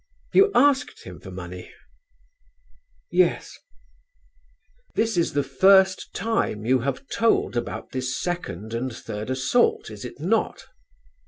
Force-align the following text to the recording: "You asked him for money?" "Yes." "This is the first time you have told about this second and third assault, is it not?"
"You 0.33 0.51
asked 0.55 1.03
him 1.03 1.19
for 1.19 1.29
money?" 1.29 1.71
"Yes." 3.11 3.55
"This 4.95 5.15
is 5.15 5.33
the 5.33 5.43
first 5.43 6.11
time 6.15 6.65
you 6.65 6.79
have 6.79 7.07
told 7.09 7.55
about 7.55 7.91
this 7.91 8.19
second 8.19 8.73
and 8.73 8.91
third 8.91 9.29
assault, 9.29 9.91
is 9.91 10.03
it 10.03 10.19
not?" 10.19 10.65